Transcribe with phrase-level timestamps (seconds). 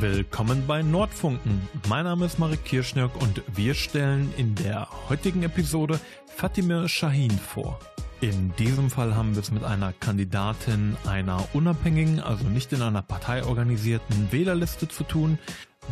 [0.00, 1.60] Willkommen bei Nordfunken.
[1.86, 7.78] Mein Name ist Marek Kirschnörk und wir stellen in der heutigen Episode Fatime Shahin vor.
[8.22, 13.02] In diesem Fall haben wir es mit einer Kandidatin einer unabhängigen, also nicht in einer
[13.02, 15.38] Partei organisierten Wählerliste zu tun.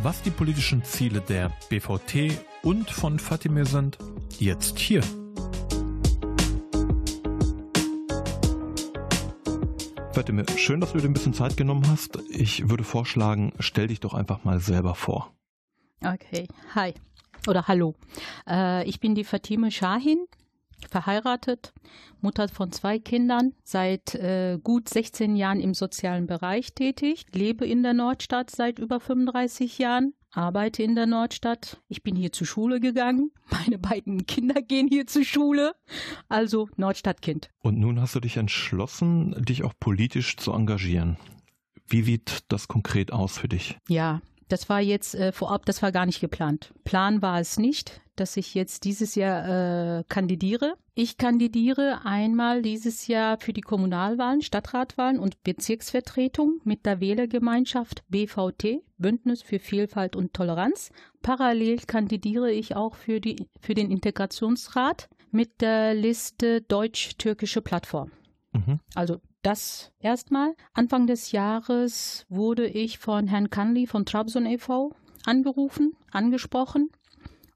[0.01, 2.33] Was die politischen Ziele der BVT
[2.63, 3.99] und von Fatime sind,
[4.39, 5.03] jetzt hier.
[10.19, 12.19] Fatime, schön, dass du dir ein bisschen Zeit genommen hast.
[12.29, 15.33] Ich würde vorschlagen, stell dich doch einfach mal selber vor.
[16.03, 16.93] Okay, hi
[17.47, 17.95] oder hallo.
[18.45, 20.25] Äh, ich bin die Fatime Shahin,
[20.89, 21.71] verheiratet,
[22.19, 27.81] Mutter von zwei Kindern, seit äh, gut 16 Jahren im sozialen Bereich tätig, lebe in
[27.81, 31.81] der Nordstadt seit über 35 Jahren, arbeite in der Nordstadt.
[31.87, 33.31] Ich bin hier zur Schule gegangen.
[33.49, 35.73] Meine beiden Kinder gehen hier zur Schule.
[36.27, 37.49] Also Nordstadtkind.
[37.59, 41.17] Und nun hast du dich entschlossen, dich auch politisch zu engagieren.
[41.87, 43.77] Wie sieht das konkret aus für dich?
[43.87, 46.73] Ja, das war jetzt äh, vorab, das war gar nicht geplant.
[46.83, 50.75] Plan war es nicht, dass ich jetzt dieses Jahr äh, kandidiere.
[50.95, 58.81] Ich kandidiere einmal dieses Jahr für die Kommunalwahlen, Stadtratwahlen und Bezirksvertretung mit der Wählergemeinschaft BVT,
[58.97, 60.91] Bündnis für Vielfalt und Toleranz.
[61.21, 68.11] Parallel kandidiere ich auch für, die, für den Integrationsrat mit der Liste Deutsch-Türkische Plattform.
[68.51, 68.79] Mhm.
[68.95, 70.53] Also das erstmal.
[70.73, 74.91] Anfang des Jahres wurde ich von Herrn Kanli von Trabzon e.V.
[75.25, 76.89] angerufen, angesprochen,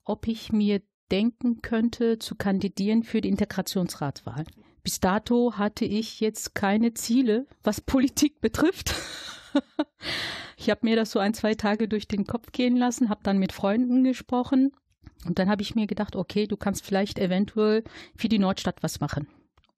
[0.06, 4.46] ob ich mir denken könnte, zu kandidieren für die Integrationsratwahl.
[4.84, 8.94] Bis dato hatte ich jetzt keine Ziele, was Politik betrifft.
[10.58, 13.38] ich habe mir das so ein, zwei Tage durch den Kopf gehen lassen, habe dann
[13.38, 14.72] mit Freunden gesprochen
[15.26, 17.84] und dann habe ich mir gedacht, okay, du kannst vielleicht eventuell
[18.16, 19.28] für die Nordstadt was machen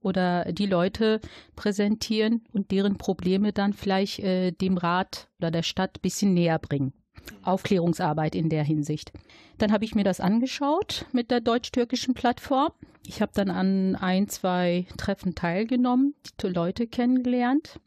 [0.01, 1.19] oder die Leute
[1.55, 6.59] präsentieren und deren Probleme dann vielleicht äh, dem Rat oder der Stadt ein bisschen näher
[6.59, 6.93] bringen.
[7.43, 9.11] Aufklärungsarbeit in der Hinsicht.
[9.57, 12.71] Dann habe ich mir das angeschaut mit der deutsch-türkischen Plattform.
[13.07, 17.79] Ich habe dann an ein, zwei Treffen teilgenommen, die Leute kennengelernt.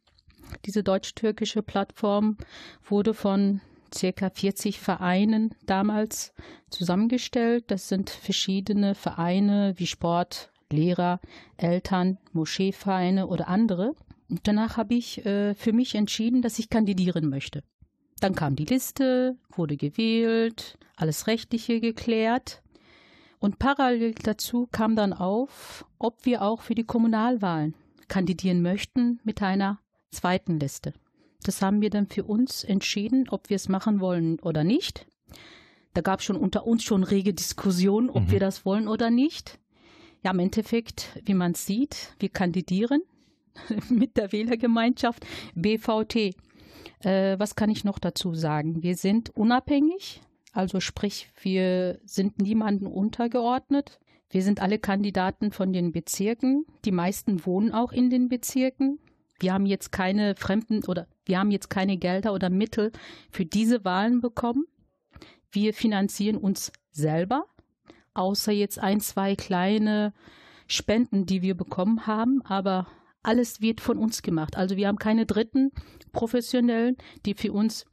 [0.64, 2.36] Diese deutsch-türkische Plattform
[2.88, 3.60] wurde von
[3.94, 6.32] circa 40 Vereinen damals
[6.70, 7.64] zusammengestellt.
[7.68, 11.20] Das sind verschiedene Vereine wie Sport, Lehrer,
[11.56, 13.94] Eltern, Moscheevereine oder andere.
[14.28, 17.62] Und danach habe ich äh, für mich entschieden, dass ich kandidieren möchte.
[18.20, 22.62] Dann kam die Liste, wurde gewählt, alles Rechtliche geklärt.
[23.38, 27.74] Und parallel dazu kam dann auf, ob wir auch für die Kommunalwahlen
[28.08, 29.78] kandidieren möchten mit einer
[30.10, 30.92] zweiten Liste.
[31.44, 35.06] Das haben wir dann für uns entschieden, ob wir es machen wollen oder nicht.
[35.94, 38.30] Da gab es schon unter uns schon rege Diskussionen, ob mhm.
[38.32, 39.58] wir das wollen oder nicht.
[40.24, 43.02] Ja, im Endeffekt, wie man sieht, wir kandidieren
[43.88, 45.24] mit der Wählergemeinschaft
[45.54, 46.34] BVT.
[47.00, 48.82] Äh, was kann ich noch dazu sagen?
[48.82, 50.20] Wir sind unabhängig,
[50.52, 54.00] also sprich, wir sind niemandem untergeordnet.
[54.30, 56.66] Wir sind alle Kandidaten von den Bezirken.
[56.84, 58.98] Die meisten wohnen auch in den Bezirken.
[59.40, 62.92] Wir haben jetzt keine fremden oder wir haben jetzt keine Gelder oder Mittel
[63.30, 64.66] für diese Wahlen bekommen.
[65.50, 67.46] Wir finanzieren uns selber
[68.18, 70.12] außer jetzt ein, zwei kleine
[70.66, 72.86] Spenden, die wir bekommen haben, aber
[73.28, 74.56] alles wird von uns gemacht.
[74.56, 75.70] Also wir haben keine Dritten
[76.12, 76.96] professionellen,
[77.26, 77.84] die für uns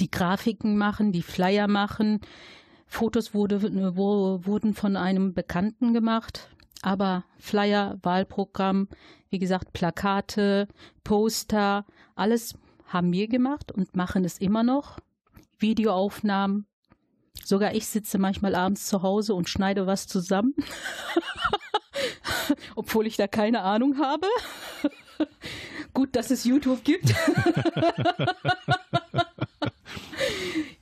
[0.00, 2.20] die Grafiken machen, die Flyer machen.
[2.86, 3.62] Fotos wurde,
[3.94, 6.48] wo, wurden von einem Bekannten gemacht,
[6.80, 8.88] aber Flyer, Wahlprogramm,
[9.28, 10.66] wie gesagt, Plakate,
[11.04, 12.54] Poster, alles
[12.86, 14.98] haben wir gemacht und machen es immer noch.
[15.58, 16.66] Videoaufnahmen,
[17.44, 20.54] Sogar ich sitze manchmal abends zu Hause und schneide was zusammen,
[22.76, 24.26] obwohl ich da keine Ahnung habe.
[25.94, 27.12] Gut, dass es YouTube gibt.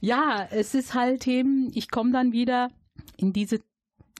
[0.00, 2.70] ja, es ist halt eben, ich komme dann wieder
[3.16, 3.60] in diese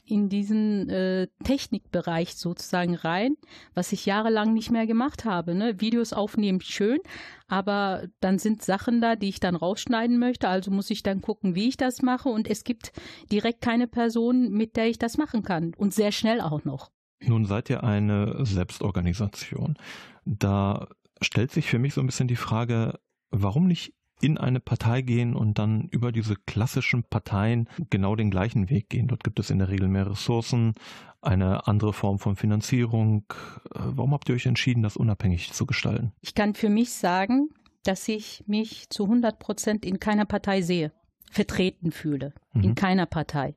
[0.07, 3.37] in diesen äh, Technikbereich sozusagen rein,
[3.75, 5.55] was ich jahrelang nicht mehr gemacht habe.
[5.55, 5.81] Ne?
[5.81, 7.01] Videos aufnehmen schön,
[7.49, 10.49] aber dann sind Sachen da, die ich dann rausschneiden möchte.
[10.49, 12.29] Also muss ich dann gucken, wie ich das mache.
[12.29, 12.93] Und es gibt
[13.33, 15.73] direkt keine Person, mit der ich das machen kann.
[15.77, 16.91] Und sehr schnell auch noch.
[17.21, 19.77] Nun seid ihr eine Selbstorganisation.
[20.25, 20.89] Da
[21.21, 22.99] stellt sich für mich so ein bisschen die Frage,
[23.31, 28.71] warum nicht in eine Partei gehen und dann über diese klassischen Parteien genau den gleichen
[28.71, 29.09] Weg gehen.
[29.09, 30.75] Dort gibt es in der Regel mehr Ressourcen,
[31.21, 33.25] eine andere Form von Finanzierung.
[33.71, 36.13] Warum habt ihr euch entschieden, das unabhängig zu gestalten?
[36.23, 37.51] Ich kann für mich sagen,
[37.85, 40.93] dass ich mich zu 100 Prozent in keiner Partei sehe,
[41.31, 42.33] vertreten fühle.
[42.53, 42.63] Mhm.
[42.63, 43.55] In keiner Partei.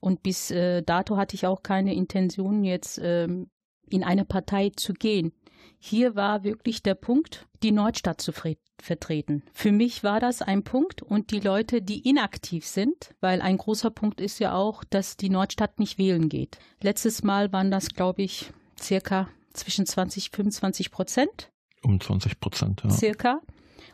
[0.00, 3.50] Und bis äh, dato hatte ich auch keine Intention, jetzt ähm,
[3.88, 5.32] in eine Partei zu gehen.
[5.78, 8.32] Hier war wirklich der Punkt, die Nordstadt zu
[8.80, 9.42] vertreten.
[9.52, 13.90] Für mich war das ein Punkt und die Leute, die inaktiv sind, weil ein großer
[13.90, 16.58] Punkt ist ja auch, dass die Nordstadt nicht wählen geht.
[16.82, 21.50] Letztes Mal waren das, glaube ich, circa zwischen 20, 25 Prozent.
[21.82, 22.90] Um 20 Prozent, ja.
[22.90, 23.40] Circa.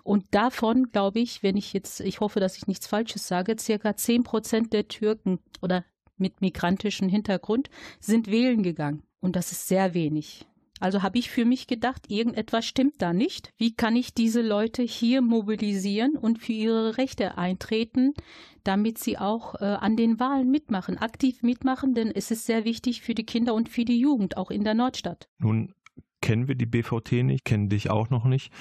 [0.02, 3.96] Und davon, glaube ich, wenn ich jetzt, ich hoffe, dass ich nichts Falsches sage, circa
[3.96, 5.84] 10 Prozent der Türken oder
[6.16, 7.68] mit migrantischem Hintergrund
[8.00, 9.02] sind wählen gegangen.
[9.20, 10.46] Und das ist sehr wenig.
[10.78, 13.50] Also habe ich für mich gedacht, irgendetwas stimmt da nicht.
[13.56, 18.12] Wie kann ich diese Leute hier mobilisieren und für ihre Rechte eintreten,
[18.62, 23.00] damit sie auch äh, an den Wahlen mitmachen, aktiv mitmachen, denn es ist sehr wichtig
[23.00, 25.28] für die Kinder und für die Jugend, auch in der Nordstadt.
[25.38, 25.72] Nun
[26.20, 28.52] kennen wir die BVT nicht, kennen dich auch noch nicht.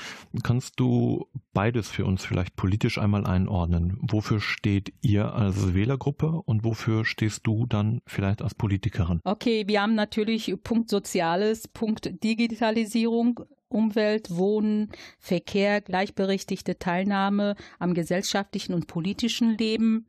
[0.44, 3.98] Kannst du beides für uns vielleicht politisch einmal einordnen?
[4.02, 9.20] Wofür steht ihr als Wählergruppe und wofür stehst du dann vielleicht als Politikerin?
[9.24, 18.74] Okay, wir haben natürlich Punkt Soziales, Punkt Digitalisierung, Umwelt, Wohnen, Verkehr, gleichberechtigte Teilnahme am gesellschaftlichen
[18.74, 20.06] und politischen Leben,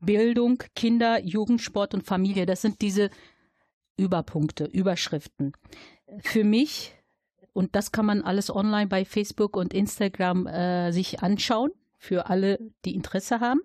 [0.00, 2.46] Bildung, Kinder, Jugendsport und Familie.
[2.46, 3.10] Das sind diese
[3.96, 5.52] Überpunkte, Überschriften
[6.20, 6.94] für mich,
[7.52, 12.58] und das kann man alles online bei Facebook und Instagram äh, sich anschauen, für alle,
[12.84, 13.60] die Interesse haben.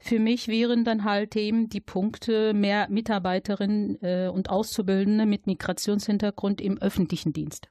[0.00, 6.60] Für mich wären dann halt eben die Punkte mehr Mitarbeiterinnen äh, und Auszubildende mit Migrationshintergrund
[6.60, 7.68] im öffentlichen Dienst.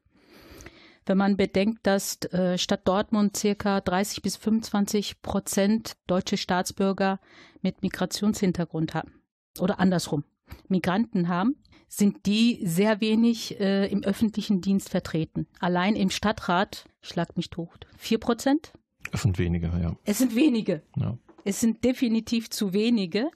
[1.06, 7.20] Wenn man bedenkt, dass äh, Stadt Dortmund circa 30 bis 25 Prozent deutsche Staatsbürger
[7.62, 9.22] mit Migrationshintergrund haben
[9.60, 10.24] oder andersrum
[10.68, 11.56] Migranten haben,
[11.88, 15.48] sind die sehr wenig äh, im öffentlichen Dienst vertreten.
[15.60, 18.74] Allein im Stadtrat, schlag mich tot, vier Prozent?
[19.12, 19.96] Es sind wenige, ja.
[20.06, 20.84] Es sind wenige.
[20.96, 21.18] Ja.
[21.44, 23.30] Es sind definitiv zu wenige.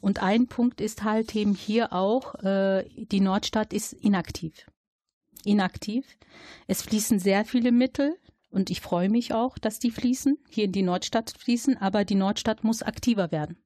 [0.00, 4.70] Und ein Punkt ist halt eben hier auch, äh, die Nordstadt ist inaktiv.
[5.44, 6.04] Inaktiv.
[6.66, 8.16] Es fließen sehr viele Mittel
[8.50, 12.14] und ich freue mich auch, dass die fließen, hier in die Nordstadt fließen, aber die
[12.14, 13.56] Nordstadt muss aktiver werden.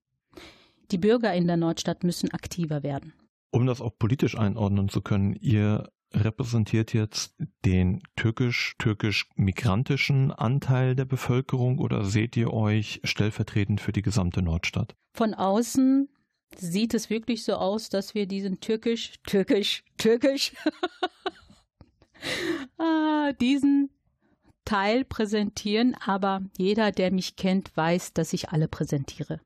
[0.90, 3.14] Die Bürger in der Nordstadt müssen aktiver werden.
[3.50, 11.79] Um das auch politisch einordnen zu können, ihr repräsentiert jetzt den türkisch-türkisch-migrantischen Anteil der Bevölkerung
[11.79, 14.96] oder seht ihr euch stellvertretend für die gesamte Nordstadt?
[15.14, 16.08] Von außen
[16.56, 20.55] sieht es wirklich so aus, dass wir diesen türkisch, türkisch, türkisch,
[22.79, 23.90] ah, diesen
[24.64, 29.40] Teil präsentieren, aber jeder, der mich kennt, weiß, dass ich alle präsentiere.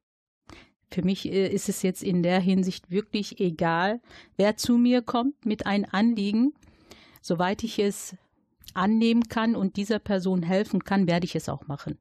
[0.92, 4.00] Für mich äh, ist es jetzt in der Hinsicht wirklich egal,
[4.36, 6.52] wer zu mir kommt mit einem Anliegen.
[7.22, 8.14] Soweit ich es
[8.74, 11.98] annehmen kann und dieser Person helfen kann, werde ich es auch machen.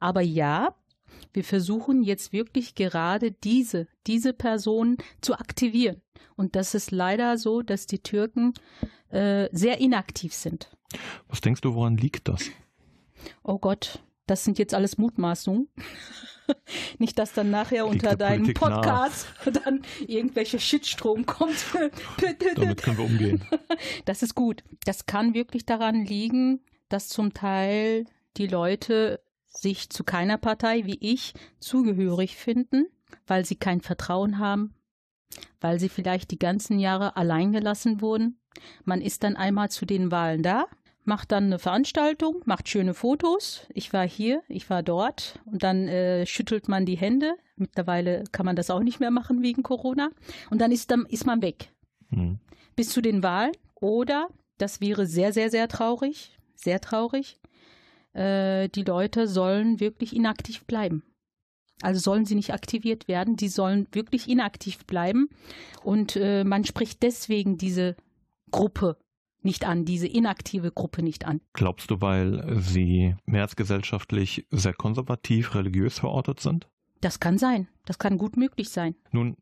[0.00, 0.74] Aber ja,
[1.32, 6.02] wir versuchen jetzt wirklich gerade diese, diese Person zu aktivieren.
[6.36, 8.54] Und das ist leider so, dass die Türken
[9.10, 10.70] äh, sehr inaktiv sind.
[11.28, 12.50] Was denkst du, woran liegt das?
[13.42, 15.68] Oh Gott, das sind jetzt alles Mutmaßungen.
[16.98, 19.52] Nicht, dass dann nachher unter deinem Podcast nach.
[19.64, 21.64] dann irgendwelche Shitstrom kommt.
[22.56, 23.44] Damit können wir umgehen.
[24.04, 24.64] Das ist gut.
[24.84, 28.06] Das kann wirklich daran liegen, dass zum Teil
[28.36, 32.86] die Leute sich zu keiner Partei wie ich zugehörig finden,
[33.26, 34.74] weil sie kein Vertrauen haben,
[35.60, 38.40] weil sie vielleicht die ganzen Jahre allein gelassen wurden.
[38.84, 40.66] Man ist dann einmal zu den Wahlen da,
[41.08, 43.66] macht dann eine Veranstaltung, macht schöne Fotos.
[43.74, 47.34] Ich war hier, ich war dort und dann äh, schüttelt man die Hände.
[47.56, 50.10] Mittlerweile kann man das auch nicht mehr machen wegen Corona.
[50.50, 51.72] Und dann ist, dann ist man weg.
[52.10, 52.38] Mhm.
[52.76, 53.52] Bis zu den Wahlen.
[53.74, 54.28] Oder,
[54.58, 57.40] das wäre sehr, sehr, sehr traurig, sehr traurig,
[58.12, 61.02] äh, die Leute sollen wirklich inaktiv bleiben.
[61.80, 65.30] Also sollen sie nicht aktiviert werden, die sollen wirklich inaktiv bleiben.
[65.82, 67.96] Und äh, man spricht deswegen diese
[68.50, 68.98] Gruppe
[69.42, 71.40] nicht an, diese inaktive Gruppe nicht an.
[71.52, 76.68] Glaubst du, weil sie mehrheitsgesellschaftlich sehr konservativ, religiös verortet sind?
[77.00, 77.68] Das kann sein.
[77.84, 78.94] Das kann gut möglich sein.
[79.12, 79.36] Nun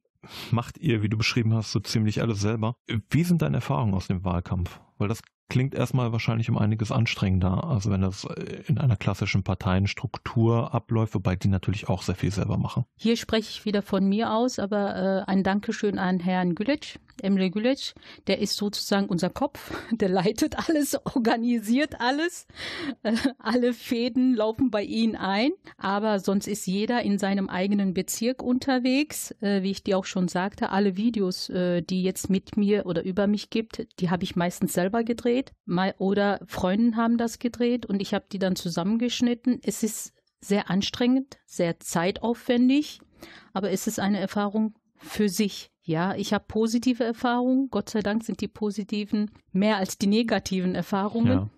[0.51, 2.77] macht ihr, wie du beschrieben hast, so ziemlich alles selber.
[3.11, 4.81] Wie sind deine Erfahrungen aus dem Wahlkampf?
[4.99, 8.27] Weil das klingt erstmal wahrscheinlich um einiges anstrengender, als wenn das
[8.67, 12.85] in einer klassischen Parteienstruktur abläuft, wobei die natürlich auch sehr viel selber machen.
[12.97, 17.51] Hier spreche ich wieder von mir aus, aber äh, ein Dankeschön an Herrn Gülic, Emre
[17.51, 17.95] Gülic,
[18.27, 22.47] der ist sozusagen unser Kopf, der leitet alles, organisiert alles,
[23.03, 28.43] äh, alle Fäden laufen bei ihm ein, aber sonst ist jeder in seinem eigenen Bezirk
[28.43, 32.87] unterwegs, äh, wie ich dir auch schon sagte, alle Videos, äh, die jetzt mit mir
[32.87, 35.53] oder über mich gibt, die habe ich meistens selber gedreht gedreht
[35.99, 39.61] oder Freunde haben das gedreht und ich habe die dann zusammengeschnitten.
[39.63, 43.01] Es ist sehr anstrengend, sehr zeitaufwendig,
[43.53, 47.69] aber es ist eine Erfahrung für sich, Ja, ich habe positive Erfahrungen.
[47.71, 51.33] Gott sei Dank sind die positiven mehr als die negativen Erfahrungen.
[51.33, 51.51] Ja.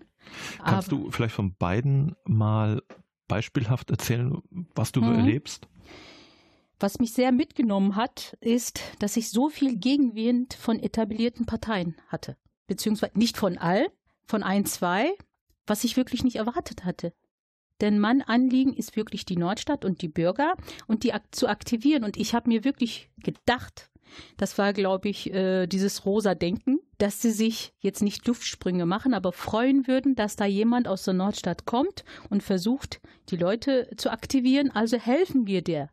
[0.59, 2.83] Kannst Aber, du vielleicht von beiden mal
[3.27, 4.37] beispielhaft erzählen,
[4.75, 5.21] was du so mhm.
[5.21, 5.69] erlebst?
[6.81, 12.37] Was mich sehr mitgenommen hat, ist, dass ich so viel Gegenwind von etablierten Parteien hatte.
[12.69, 13.89] Beziehungsweise nicht von all,
[14.25, 15.11] von ein, zwei,
[15.67, 17.13] was ich wirklich nicht erwartet hatte.
[17.81, 20.55] Denn mein Anliegen ist wirklich die Nordstadt und die Bürger
[20.87, 22.05] und die zu aktivieren.
[22.05, 23.91] Und ich habe mir wirklich gedacht,
[24.37, 29.15] das war, glaube ich, äh, dieses rosa Denken, dass sie sich jetzt nicht Luftsprünge machen,
[29.15, 34.11] aber freuen würden, dass da jemand aus der Nordstadt kommt und versucht, die Leute zu
[34.11, 34.71] aktivieren.
[34.71, 35.91] Also helfen wir dir.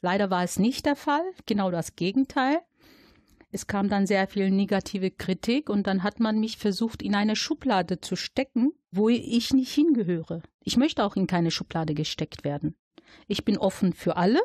[0.00, 2.58] Leider war es nicht der Fall, genau das Gegenteil.
[3.54, 7.36] Es kam dann sehr viel negative Kritik und dann hat man mich versucht, in eine
[7.36, 10.42] Schublade zu stecken, wo ich nicht hingehöre.
[10.64, 12.74] Ich möchte auch in keine Schublade gesteckt werden.
[13.28, 14.40] Ich bin offen für alle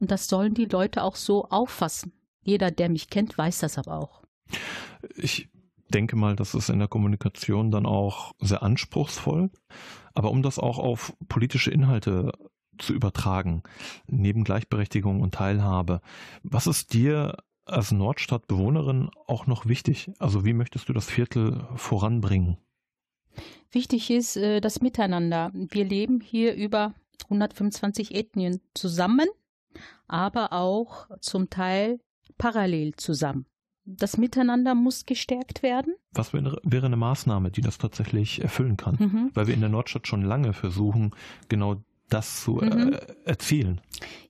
[0.00, 2.12] und das sollen die Leute auch so auffassen.
[2.42, 4.22] Jeder, der mich kennt, weiß das aber auch.
[5.14, 5.48] Ich
[5.88, 9.50] denke mal, das ist in der Kommunikation dann auch sehr anspruchsvoll.
[10.12, 12.32] Aber um das auch auf politische Inhalte
[12.78, 13.62] zu übertragen,
[14.08, 16.00] neben Gleichberechtigung und Teilhabe,
[16.42, 20.10] was ist dir als Nordstadtbewohnerin auch noch wichtig?
[20.18, 22.58] Also wie möchtest du das Viertel voranbringen?
[23.70, 25.50] Wichtig ist äh, das Miteinander.
[25.54, 29.28] Wir leben hier über 125 Ethnien zusammen,
[30.08, 32.00] aber auch zum Teil
[32.38, 33.46] parallel zusammen.
[33.84, 35.94] Das Miteinander muss gestärkt werden.
[36.12, 38.96] Was wäre, eine Maßnahme, die das tatsächlich erfüllen kann?
[38.98, 39.30] Mhm.
[39.34, 41.12] Weil wir in der Nordstadt schon lange versuchen,
[41.48, 41.76] genau
[42.08, 42.92] das zu mhm.
[42.92, 43.80] äh, erzielen.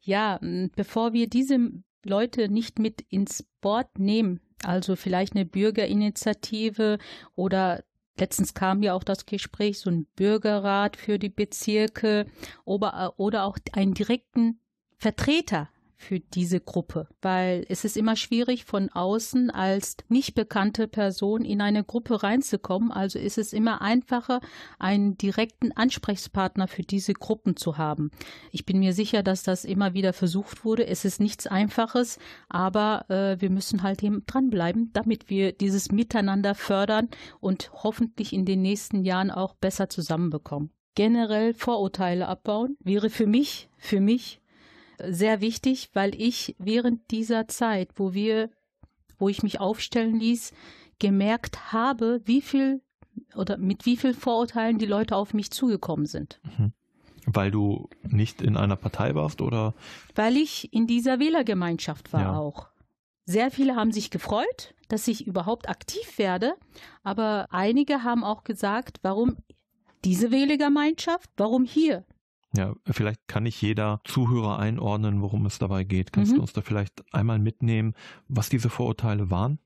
[0.03, 0.39] Ja,
[0.77, 1.59] bevor wir diese
[2.05, 6.99] Leute nicht mit ins Board nehmen, also vielleicht eine Bürgerinitiative
[7.35, 7.83] oder
[8.19, 12.27] Letztens kam ja auch das Gespräch, so ein Bürgerrat für die Bezirke
[12.67, 14.61] oder, oder auch einen direkten
[14.99, 21.45] Vertreter für diese Gruppe, weil es ist immer schwierig von außen als nicht bekannte Person
[21.45, 22.91] in eine Gruppe reinzukommen.
[22.91, 24.41] Also ist es immer einfacher,
[24.79, 28.11] einen direkten Ansprechpartner für diese Gruppen zu haben.
[28.51, 30.87] Ich bin mir sicher, dass das immer wieder versucht wurde.
[30.87, 36.55] Es ist nichts Einfaches, aber äh, wir müssen halt eben dranbleiben, damit wir dieses Miteinander
[36.55, 37.09] fördern
[37.41, 43.69] und hoffentlich in den nächsten Jahren auch besser zusammenbekommen generell Vorurteile abbauen wäre für mich,
[43.79, 44.40] für mich
[45.09, 48.51] sehr wichtig, weil ich während dieser Zeit, wo wir,
[49.19, 50.53] wo ich mich aufstellen ließ,
[50.99, 52.83] gemerkt habe, wie viel
[53.35, 56.41] oder mit wie vielen Vorurteilen die Leute auf mich zugekommen sind.
[56.59, 56.73] Mhm.
[57.27, 59.75] Weil du nicht in einer Partei warst oder?
[60.15, 62.39] Weil ich in dieser Wählergemeinschaft war ja.
[62.39, 62.69] auch.
[63.25, 66.55] Sehr viele haben sich gefreut, dass ich überhaupt aktiv werde,
[67.03, 69.37] aber einige haben auch gesagt, warum
[70.05, 72.05] diese Wählergemeinschaft, warum hier?
[72.57, 76.13] Ja, vielleicht kann nicht jeder Zuhörer einordnen, worum es dabei geht.
[76.13, 76.37] Kannst mhm.
[76.37, 77.95] du uns da vielleicht einmal mitnehmen,
[78.29, 79.59] was diese Vorurteile waren?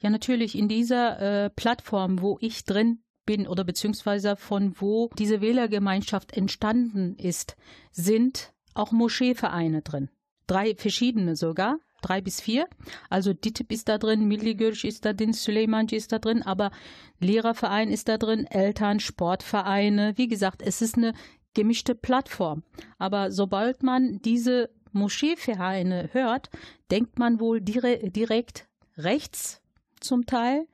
[0.00, 0.56] Ja, natürlich.
[0.56, 7.14] In dieser äh, Plattform, wo ich drin bin oder beziehungsweise von wo diese Wählergemeinschaft entstanden
[7.16, 7.56] ist,
[7.92, 10.08] sind auch Moscheevereine drin.
[10.46, 12.66] Drei verschiedene sogar drei bis vier.
[13.08, 16.70] Also DITIB ist da drin, Milligürsch ist da drin, Süleymanci ist da drin, aber
[17.20, 20.14] Lehrerverein ist da drin, Eltern, Sportvereine.
[20.16, 21.14] Wie gesagt, es ist eine
[21.54, 22.62] gemischte Plattform.
[22.98, 26.50] Aber sobald man diese Moscheevereine hört,
[26.90, 29.60] denkt man wohl dire direkt rechts
[30.00, 30.66] zum Teil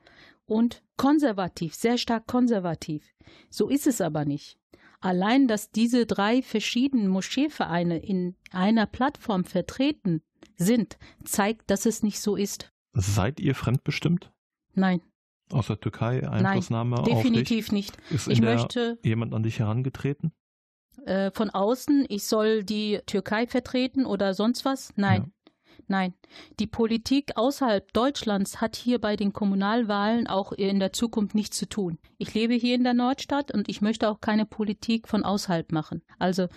[0.46, 3.14] und konservativ, sehr stark konservativ.
[3.50, 4.58] So ist es aber nicht.
[5.00, 10.22] Allein, dass diese drei verschiedenen Moscheevereine in einer Plattform vertreten
[10.56, 12.72] sind, zeigt, dass es nicht so ist.
[12.94, 14.32] Seid ihr fremdbestimmt?
[14.74, 15.02] Nein.
[15.52, 17.96] Aus der Türkei Einflussnahme Nein, definitiv nicht.
[18.10, 20.32] Ist ich möchte jemand an dich herangetreten?
[21.04, 24.92] Äh, von außen, ich soll die Türkei vertreten oder sonst was?
[24.96, 25.22] Nein.
[25.22, 25.30] Ja.
[25.88, 26.14] Nein,
[26.58, 31.68] die Politik außerhalb Deutschlands hat hier bei den Kommunalwahlen auch in der Zukunft nichts zu
[31.68, 31.98] tun.
[32.18, 36.02] Ich lebe hier in der Nordstadt und ich möchte auch keine Politik von außerhalb machen.
[36.18, 36.48] Also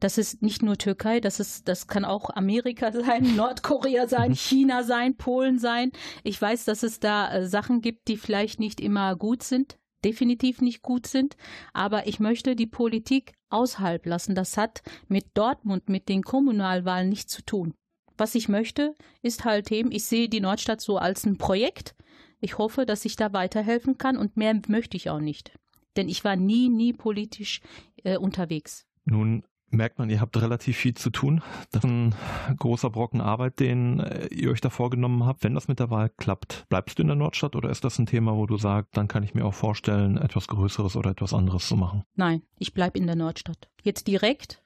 [0.00, 4.82] das ist nicht nur Türkei, das ist, das kann auch Amerika sein, Nordkorea sein, China
[4.82, 5.92] sein, Polen sein.
[6.22, 10.60] Ich weiß, dass es da äh, Sachen gibt, die vielleicht nicht immer gut sind, definitiv
[10.60, 11.36] nicht gut sind,
[11.72, 14.36] aber ich möchte die Politik außerhalb lassen.
[14.36, 17.74] Das hat mit Dortmund, mit den Kommunalwahlen nichts zu tun.
[18.16, 21.94] Was ich möchte, ist halt eben, ich sehe die Nordstadt so als ein Projekt.
[22.40, 25.52] Ich hoffe, dass ich da weiterhelfen kann und mehr möchte ich auch nicht.
[25.96, 27.60] Denn ich war nie, nie politisch
[28.04, 28.86] äh, unterwegs.
[29.04, 31.42] Nun merkt man, ihr habt relativ viel zu tun.
[31.72, 32.14] Das ist ein
[32.58, 35.44] großer Brocken Arbeit, den äh, ihr euch da vorgenommen habt.
[35.44, 38.06] Wenn das mit der Wahl klappt, bleibst du in der Nordstadt oder ist das ein
[38.06, 41.66] Thema, wo du sagst, dann kann ich mir auch vorstellen, etwas Größeres oder etwas anderes
[41.66, 42.04] zu machen?
[42.14, 43.68] Nein, ich bleibe in der Nordstadt.
[43.82, 44.62] Jetzt direkt.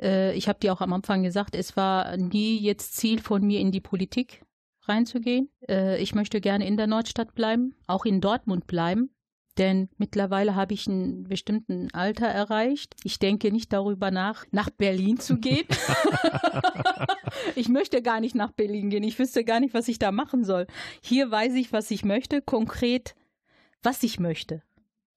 [0.00, 3.60] Äh, ich habe dir auch am Anfang gesagt, es war nie jetzt Ziel von mir,
[3.60, 4.42] in die Politik
[4.82, 5.50] reinzugehen.
[5.68, 9.10] Äh, ich möchte gerne in der Nordstadt bleiben, auch in Dortmund bleiben.
[9.60, 12.96] Denn mittlerweile habe ich ein bestimmten Alter erreicht.
[13.04, 15.66] Ich denke nicht darüber nach, nach Berlin zu gehen.
[17.56, 19.04] ich möchte gar nicht nach Berlin gehen.
[19.04, 20.66] Ich wüsste gar nicht, was ich da machen soll.
[21.02, 23.14] Hier weiß ich, was ich möchte, konkret,
[23.82, 24.62] was ich möchte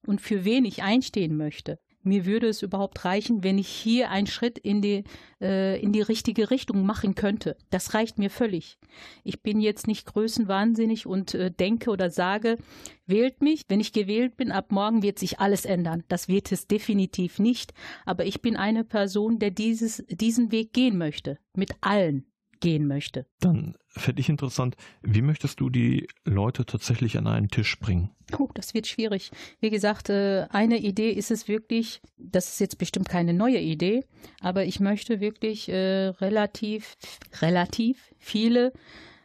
[0.06, 4.28] und für wen ich einstehen möchte mir würde es überhaupt reichen, wenn ich hier einen
[4.28, 5.04] Schritt in die,
[5.42, 7.58] äh, in die richtige Richtung machen könnte.
[7.70, 8.78] Das reicht mir völlig.
[9.24, 12.58] Ich bin jetzt nicht größenwahnsinnig und äh, denke oder sage,
[13.06, 13.64] wählt mich.
[13.68, 16.04] Wenn ich gewählt bin, ab morgen wird sich alles ändern.
[16.08, 17.74] Das wird es definitiv nicht.
[18.06, 21.38] Aber ich bin eine Person, der dieses, diesen Weg gehen möchte.
[21.56, 22.26] Mit allen
[22.64, 23.26] gehen möchte.
[23.42, 28.12] Dann fände ich interessant, wie möchtest du die Leute tatsächlich an einen Tisch bringen?
[28.40, 29.32] Oh, das wird schwierig.
[29.60, 34.06] Wie gesagt, äh, eine Idee ist es wirklich, das ist jetzt bestimmt keine neue Idee,
[34.40, 36.96] aber ich möchte wirklich äh, relativ,
[37.42, 38.72] relativ viele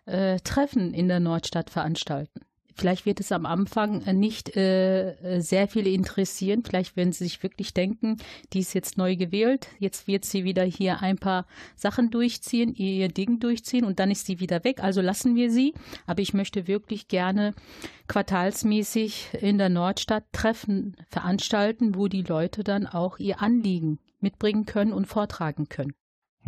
[0.06, 2.40] äh, Treffen in der Nordstadt veranstalten.
[2.78, 6.62] Vielleicht wird es am Anfang äh, nicht äh, sehr viele interessieren.
[6.64, 8.18] Vielleicht werden sie sich wirklich denken,
[8.52, 9.66] die ist jetzt neu gewählt.
[9.80, 14.26] Jetzt wird sie wieder hier ein paar Sachen durchziehen, ihr Ding durchziehen und dann ist
[14.26, 14.82] sie wieder weg.
[14.82, 15.74] Also lassen wir sie.
[16.06, 17.52] Aber ich möchte wirklich gerne
[18.06, 24.92] quartalsmäßig in der Nordstadt Treffen veranstalten, wo die Leute dann auch ihr Anliegen mitbringen können
[24.92, 25.94] und vortragen können.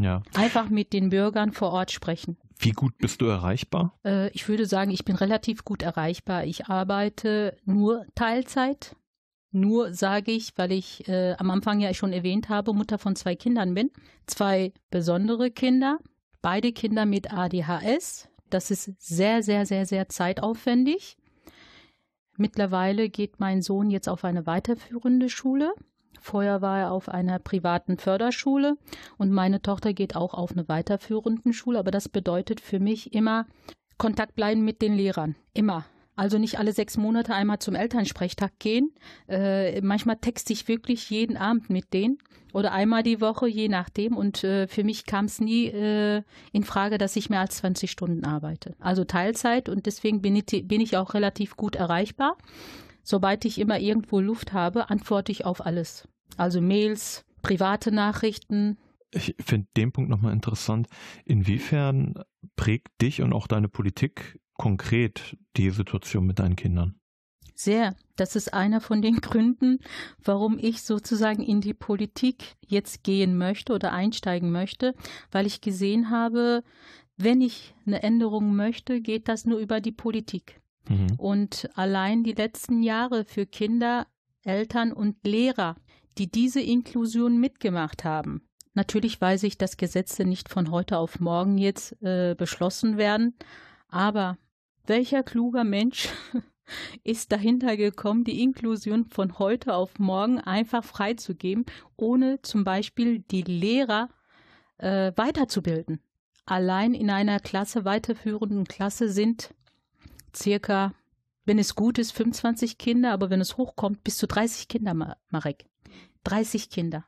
[0.02, 0.22] Ja.
[0.34, 2.36] Einfach mit den Bürgern vor Ort sprechen.
[2.58, 3.98] Wie gut bist du erreichbar?
[4.04, 6.44] Äh, ich würde sagen, ich bin relativ gut erreichbar.
[6.44, 8.96] Ich arbeite nur Teilzeit.
[9.52, 13.34] Nur sage ich, weil ich äh, am Anfang ja schon erwähnt habe, Mutter von zwei
[13.34, 13.90] Kindern bin.
[14.26, 15.98] Zwei besondere Kinder,
[16.40, 18.28] beide Kinder mit ADHS.
[18.48, 21.16] Das ist sehr, sehr, sehr, sehr zeitaufwendig.
[22.36, 25.72] Mittlerweile geht mein Sohn jetzt auf eine weiterführende Schule.
[26.20, 28.76] Vorher war er auf einer privaten Förderschule
[29.18, 31.78] und meine Tochter geht auch auf eine weiterführende Schule.
[31.78, 33.46] Aber das bedeutet für mich immer
[33.98, 35.36] Kontakt bleiben mit den Lehrern.
[35.54, 35.84] Immer.
[36.16, 38.92] Also nicht alle sechs Monate einmal zum Elternsprechtag gehen.
[39.26, 42.18] Äh, manchmal texte ich wirklich jeden Abend mit denen
[42.52, 44.16] oder einmal die Woche, je nachdem.
[44.16, 47.90] Und äh, für mich kam es nie äh, in Frage, dass ich mehr als 20
[47.90, 48.74] Stunden arbeite.
[48.80, 52.36] Also Teilzeit und deswegen bin ich, bin ich auch relativ gut erreichbar.
[53.10, 56.06] Sobald ich immer irgendwo Luft habe, antworte ich auf alles.
[56.36, 58.78] Also Mails, private Nachrichten.
[59.10, 60.86] Ich finde den Punkt nochmal interessant.
[61.24, 62.14] Inwiefern
[62.54, 67.00] prägt dich und auch deine Politik konkret die Situation mit deinen Kindern?
[67.56, 67.96] Sehr.
[68.14, 69.80] Das ist einer von den Gründen,
[70.22, 74.94] warum ich sozusagen in die Politik jetzt gehen möchte oder einsteigen möchte,
[75.32, 76.62] weil ich gesehen habe,
[77.16, 80.60] wenn ich eine Änderung möchte, geht das nur über die Politik.
[80.88, 81.14] Mhm.
[81.18, 84.06] Und allein die letzten Jahre für Kinder,
[84.42, 85.76] Eltern und Lehrer,
[86.18, 88.42] die diese Inklusion mitgemacht haben.
[88.74, 93.34] Natürlich weiß ich, dass Gesetze nicht von heute auf morgen jetzt äh, beschlossen werden,
[93.88, 94.38] aber
[94.86, 96.08] welcher kluger Mensch
[97.04, 101.66] ist dahinter gekommen, die Inklusion von heute auf morgen einfach freizugeben,
[101.96, 104.08] ohne zum Beispiel die Lehrer
[104.78, 106.00] äh, weiterzubilden?
[106.46, 109.54] Allein in einer Klasse, weiterführenden Klasse sind
[110.36, 110.94] circa,
[111.44, 115.66] wenn es gut ist, 25 Kinder, aber wenn es hochkommt, bis zu 30 Kinder, Marek.
[116.24, 117.06] 30 Kinder.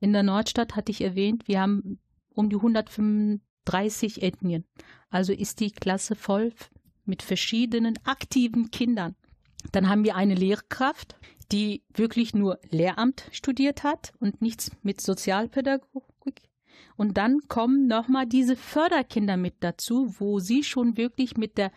[0.00, 1.98] In der Nordstadt hatte ich erwähnt, wir haben
[2.34, 4.64] um die 135 Ethnien.
[5.08, 6.52] Also ist die Klasse voll
[7.04, 9.16] mit verschiedenen aktiven Kindern.
[9.72, 11.16] Dann haben wir eine Lehrkraft,
[11.52, 16.48] die wirklich nur Lehramt studiert hat und nichts mit Sozialpädagogik.
[16.96, 21.72] Und dann kommen nochmal diese Förderkinder mit dazu, wo sie schon wirklich mit der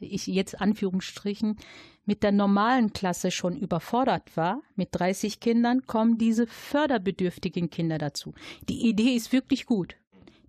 [0.00, 1.56] ich jetzt Anführungsstrichen,
[2.04, 8.34] mit der normalen Klasse schon überfordert war, mit 30 Kindern, kommen diese förderbedürftigen Kinder dazu.
[8.68, 9.96] Die Idee ist wirklich gut.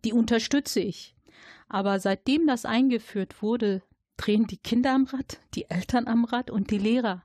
[0.03, 1.15] Die unterstütze ich.
[1.69, 3.83] Aber seitdem das eingeführt wurde,
[4.17, 7.23] drehen die Kinder am Rad, die Eltern am Rad und die Lehrer.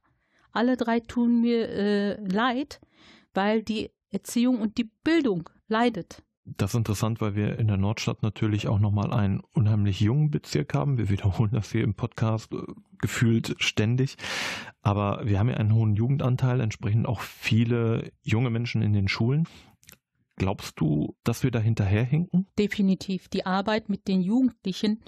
[0.52, 2.80] Alle drei tun mir äh, leid,
[3.34, 6.22] weil die Erziehung und die Bildung leidet.
[6.48, 10.74] Das ist interessant, weil wir in der Nordstadt natürlich auch nochmal einen unheimlich jungen Bezirk
[10.74, 10.96] haben.
[10.96, 12.58] Wir wiederholen das hier im Podcast äh,
[12.98, 14.16] gefühlt ständig.
[14.80, 19.48] Aber wir haben ja einen hohen Jugendanteil, entsprechend auch viele junge Menschen in den Schulen.
[20.38, 22.46] Glaubst du, dass wir da hinterherhinken?
[22.58, 23.28] Definitiv.
[23.28, 25.00] Die Arbeit mit den Jugendlichen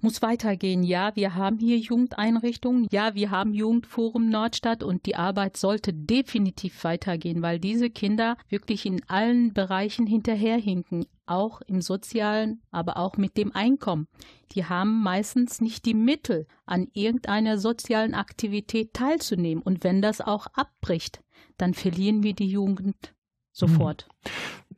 [0.00, 0.84] muss weitergehen.
[0.84, 2.86] Ja, wir haben hier Jugendeinrichtungen.
[2.92, 8.86] Ja, wir haben Jugendforum Nordstadt und die Arbeit sollte definitiv weitergehen, weil diese Kinder wirklich
[8.86, 11.06] in allen Bereichen hinterherhinken.
[11.26, 14.06] Auch im sozialen, aber auch mit dem Einkommen.
[14.52, 19.62] Die haben meistens nicht die Mittel, an irgendeiner sozialen Aktivität teilzunehmen.
[19.64, 21.22] Und wenn das auch abbricht,
[21.56, 23.14] dann verlieren wir die Jugend
[23.52, 24.08] sofort.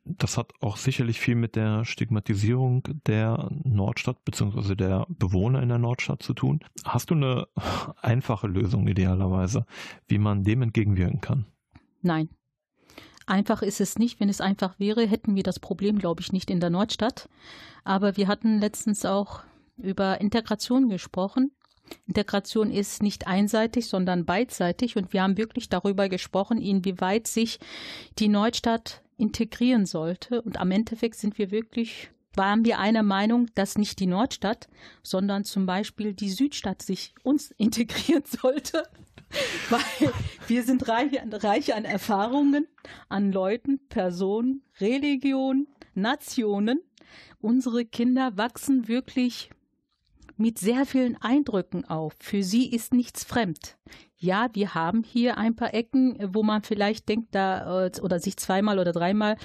[0.04, 4.74] das hat auch sicherlich viel mit der Stigmatisierung der Nordstadt bzw.
[4.74, 6.60] der Bewohner in der Nordstadt zu tun.
[6.84, 7.46] Hast du eine
[8.02, 9.66] einfache Lösung idealerweise,
[10.08, 11.46] wie man dem entgegenwirken kann?
[12.00, 12.28] Nein.
[13.26, 14.18] Einfach ist es nicht.
[14.18, 17.28] Wenn es einfach wäre, hätten wir das Problem, glaube ich, nicht in der Nordstadt.
[17.84, 19.42] Aber wir hatten letztens auch
[19.76, 21.52] über Integration gesprochen.
[22.06, 24.96] Integration ist nicht einseitig, sondern beidseitig.
[24.96, 27.58] Und wir haben wirklich darüber gesprochen, inwieweit sich
[28.18, 30.42] die Neustadt integrieren sollte.
[30.42, 34.68] Und am Endeffekt sind wir wirklich, waren wir einer Meinung, dass nicht die Nordstadt,
[35.02, 38.84] sondern zum Beispiel die Südstadt sich uns integrieren sollte.
[39.70, 40.12] Weil
[40.46, 42.66] wir sind reich, reich an Erfahrungen,
[43.08, 46.80] an Leuten, Personen, Religionen, Nationen.
[47.40, 49.50] Unsere Kinder wachsen wirklich
[50.42, 52.14] mit sehr vielen Eindrücken auf.
[52.18, 53.78] Für sie ist nichts fremd.
[54.16, 58.36] Ja, wir haben hier ein paar Ecken, wo man vielleicht denkt, da äh, oder sich
[58.36, 59.36] zweimal oder dreimal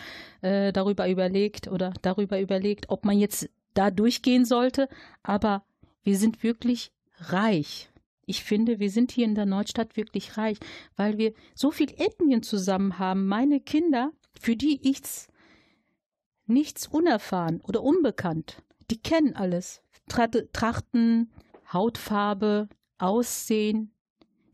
[0.42, 4.90] äh, darüber überlegt oder darüber überlegt, ob man jetzt da durchgehen sollte.
[5.24, 5.64] Aber
[6.04, 7.90] wir sind wirklich reich.
[8.26, 10.58] Ich finde, wir sind hier in der Neustadt wirklich reich,
[10.96, 13.28] weil wir so viel Ethnien zusammen haben.
[13.28, 15.28] Meine Kinder, für die ich's
[16.48, 18.64] nichts unerfahren oder unbekannt.
[18.90, 19.82] Die kennen alles.
[20.08, 21.32] Trachten,
[21.72, 23.91] Hautfarbe, Aussehen,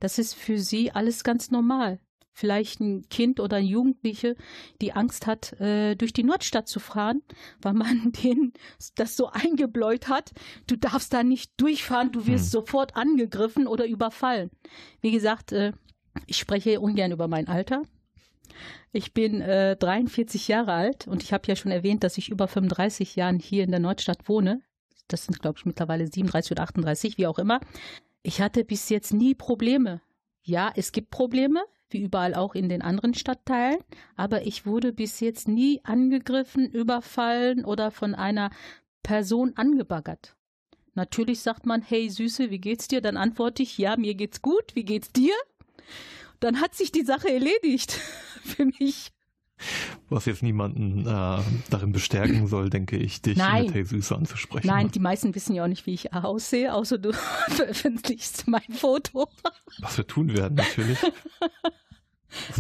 [0.04, 1.98] das ist für sie alles ganz normal.
[2.34, 4.36] Vielleicht ein Kind oder ein Jugendliche,
[4.82, 7.22] die Angst hat, äh, durch die Nordstadt zu fahren,
[7.62, 8.52] weil man denen
[8.96, 10.34] das so eingebläut hat.
[10.68, 12.52] Du darfst da nicht durchfahren, du wirst hm.
[12.52, 14.50] sofort angegriffen oder überfallen.
[15.00, 15.72] Wie gesagt, äh,
[16.28, 17.84] ich spreche ungern über mein Alter.
[18.92, 22.50] Ich bin äh, 43 Jahre alt und ich habe ja schon erwähnt, dass ich über
[22.50, 24.62] 35 Jahren hier in der Nordstadt wohne
[25.08, 27.60] das sind, glaube ich, mittlerweile 37 oder 38, wie auch immer.
[28.24, 30.02] Ich hatte bis jetzt nie Probleme.
[30.44, 33.80] Ja, es gibt Probleme, wie überall auch in den anderen Stadtteilen,
[34.16, 38.50] aber ich wurde bis jetzt nie angegriffen, überfallen oder von einer
[39.04, 40.36] Person angebaggert.
[40.96, 43.02] Natürlich sagt man, hey Süße, wie geht's dir?
[43.02, 45.34] Dann antworte ich, ja, mir geht's gut, wie geht's dir?
[46.40, 47.92] Dann hat sich die Sache erledigt
[48.44, 49.12] für mich.
[50.14, 51.40] Was jetzt niemanden äh,
[51.72, 53.66] darin bestärken soll, denke ich, dich Nein.
[53.66, 54.68] mit Hey Süße anzusprechen.
[54.68, 57.14] Nein, die meisten wissen ja auch nicht, wie ich aussehe, außer du
[57.50, 59.28] veröffentlichst mein Foto.
[59.80, 61.00] Was wir tun werden, natürlich.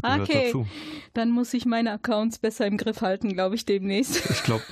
[0.01, 0.65] okay, dazu.
[1.13, 4.27] dann muss ich meine Accounts besser im Griff halten, glaube ich, demnächst.
[4.31, 4.63] Ich glaube,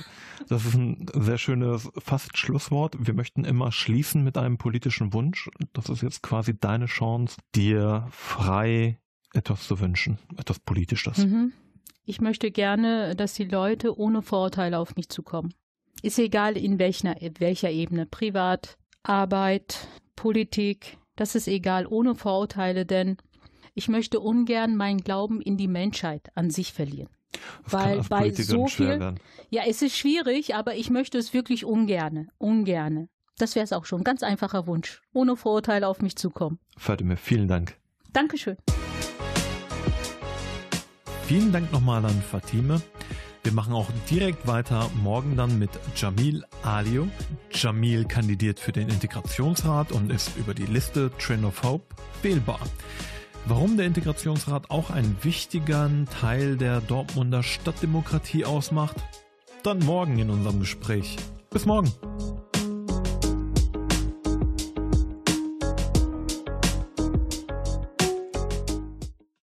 [0.48, 2.96] das ist ein sehr schönes fast Schlusswort.
[2.98, 5.48] Wir möchten immer schließen mit einem politischen Wunsch.
[5.72, 8.98] Das ist jetzt quasi deine Chance, dir frei
[9.34, 11.18] etwas zu wünschen, etwas Politisches.
[11.18, 11.52] Mhm.
[12.04, 15.54] Ich möchte gerne, dass die Leute ohne Vorurteile auf mich zukommen.
[16.02, 19.86] Ist egal in welcher, welcher Ebene, privat, Arbeit,
[20.16, 23.18] Politik, das ist egal, ohne Vorurteile, denn
[23.74, 27.08] ich möchte ungern meinen Glauben in die Menschheit an sich verlieren.
[27.64, 29.14] Das Weil bei so viel,
[29.50, 33.08] ja, es ist schwierig, aber ich möchte es wirklich ungerne, ungerne.
[33.38, 34.04] Das wäre es auch schon.
[34.04, 35.00] Ganz einfacher Wunsch.
[35.14, 36.58] Ohne Vorurteile auf mich zukommen.
[36.76, 37.76] Fatima, vielen Dank.
[38.12, 38.56] Dankeschön.
[41.32, 42.82] Vielen Dank nochmal an Fatime.
[43.42, 47.08] Wir machen auch direkt weiter morgen dann mit Jamil Alio.
[47.50, 51.86] Jamil kandidiert für den Integrationsrat und ist über die Liste Trend of Hope
[52.20, 52.60] wählbar.
[53.46, 58.96] Warum der Integrationsrat auch einen wichtigen Teil der Dortmunder Stadtdemokratie ausmacht?
[59.62, 61.16] Dann morgen in unserem Gespräch.
[61.48, 61.90] Bis morgen.